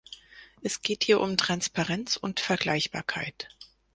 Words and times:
Es 0.63 0.81
geht 0.81 1.03
hier 1.03 1.21
um 1.21 1.37
Transparenz 1.37 2.17
und 2.17 2.39
Vergleichbarkeit. 2.39 3.49